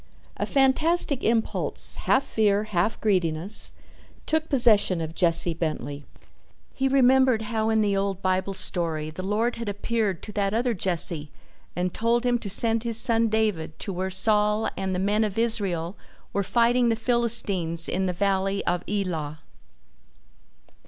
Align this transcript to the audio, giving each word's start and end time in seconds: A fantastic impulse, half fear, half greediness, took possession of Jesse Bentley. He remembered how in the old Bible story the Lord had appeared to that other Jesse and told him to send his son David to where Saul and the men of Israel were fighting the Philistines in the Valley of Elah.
A 0.37 0.47
fantastic 0.47 1.23
impulse, 1.23 1.95
half 2.07 2.23
fear, 2.23 2.63
half 2.63 2.99
greediness, 2.99 3.75
took 4.25 4.49
possession 4.49 4.99
of 4.99 5.13
Jesse 5.13 5.53
Bentley. 5.53 6.05
He 6.73 6.87
remembered 6.87 7.43
how 7.43 7.69
in 7.69 7.81
the 7.83 7.95
old 7.95 8.19
Bible 8.19 8.55
story 8.55 9.11
the 9.11 9.21
Lord 9.21 9.57
had 9.57 9.69
appeared 9.69 10.23
to 10.23 10.31
that 10.31 10.55
other 10.55 10.73
Jesse 10.73 11.29
and 11.75 11.93
told 11.93 12.25
him 12.25 12.39
to 12.39 12.49
send 12.49 12.81
his 12.83 12.97
son 12.99 13.27
David 13.27 13.77
to 13.77 13.93
where 13.93 14.09
Saul 14.09 14.71
and 14.75 14.95
the 14.95 14.97
men 14.97 15.23
of 15.23 15.37
Israel 15.37 15.95
were 16.33 16.41
fighting 16.41 16.89
the 16.89 16.95
Philistines 16.95 17.87
in 17.87 18.07
the 18.07 18.11
Valley 18.11 18.65
of 18.65 18.83
Elah. 18.87 19.41